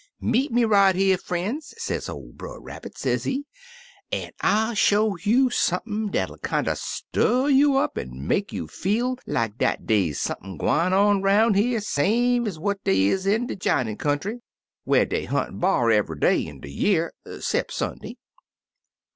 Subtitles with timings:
[0.19, 3.45] 'Meet me right here, frien's,' sez ol' Brer Rabbit, sezee,
[4.11, 9.59] *an' 1*11 show you sump'n dat'U kinder stir you up an* make you feel like
[9.59, 14.39] dat dey's sump'n gwine on roun' here same ezwhat dey is indej'inin' coxmty,
[14.85, 18.17] whar dey hunt b*ar eve'y day in de year 'cep* Sunday.'